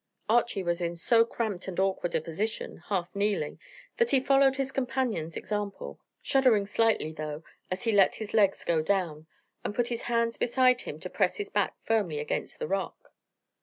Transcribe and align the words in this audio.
Archy 0.27 0.63
was 0.63 0.81
in 0.81 0.95
so 0.95 1.23
cramped 1.23 1.67
and 1.67 1.79
awkward 1.79 2.15
a 2.15 2.21
position, 2.21 2.77
half 2.87 3.13
kneeling, 3.15 3.59
that 3.97 4.09
he 4.09 4.19
followed 4.19 4.55
his 4.55 4.71
companion's 4.71 5.37
example, 5.37 5.99
shuddering 6.23 6.65
slightly, 6.65 7.11
though, 7.11 7.43
as 7.69 7.83
he 7.83 7.91
let 7.91 8.15
his 8.15 8.33
legs 8.33 8.63
go 8.65 8.81
down, 8.81 9.27
and 9.63 9.75
put 9.75 9.89
his 9.89 10.01
hands 10.09 10.37
beside 10.37 10.81
him 10.81 10.99
to 10.99 11.07
press 11.07 11.37
his 11.37 11.51
back 11.51 11.75
firmly 11.85 12.17
against 12.19 12.57
the 12.57 12.67
rock. 12.67 13.11